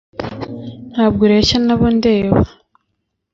Ntabwo 0.91 1.21
ureshya 1.27 1.57
nabo 1.65 1.87
ndeba 1.97 2.39